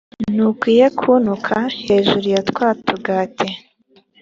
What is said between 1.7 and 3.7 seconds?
hejuru ya twa tugati.